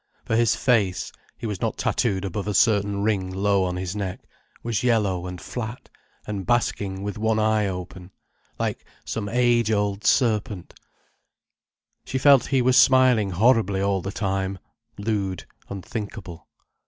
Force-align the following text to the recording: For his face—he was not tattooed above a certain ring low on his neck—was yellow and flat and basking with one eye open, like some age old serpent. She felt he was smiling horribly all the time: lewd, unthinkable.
For 0.25 0.35
his 0.35 0.55
face—he 0.55 1.45
was 1.45 1.61
not 1.61 1.77
tattooed 1.77 2.25
above 2.25 2.47
a 2.47 2.55
certain 2.55 3.03
ring 3.03 3.29
low 3.31 3.63
on 3.63 3.75
his 3.75 3.95
neck—was 3.95 4.81
yellow 4.81 5.27
and 5.27 5.39
flat 5.39 5.89
and 6.25 6.43
basking 6.43 7.03
with 7.03 7.19
one 7.19 7.37
eye 7.37 7.67
open, 7.67 8.09
like 8.57 8.83
some 9.05 9.29
age 9.29 9.69
old 9.71 10.03
serpent. 10.03 10.73
She 12.03 12.17
felt 12.17 12.47
he 12.47 12.63
was 12.63 12.77
smiling 12.77 13.29
horribly 13.29 13.79
all 13.81 14.01
the 14.01 14.11
time: 14.11 14.57
lewd, 14.97 15.45
unthinkable. 15.69 16.47